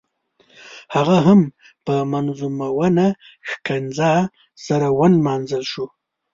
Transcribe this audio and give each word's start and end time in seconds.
هغه 0.95 1.17
هم 1.27 1.39
په 1.85 1.93
منظمونه 2.13 3.05
ښکنځا 3.49 4.13
سره 4.65 4.87
ونمانځل 4.99 5.63
شو. 5.71 5.85